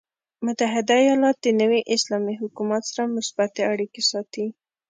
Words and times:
متحده 0.45 0.93
ایالات 1.03 1.37
د 1.41 1.47
نوي 1.61 1.81
اسلامي 1.95 2.35
حکومت 2.41 2.81
سره 2.91 3.11
مثبتې 3.15 3.61
اړیکې 3.71 4.01
ساتي. 4.11 4.45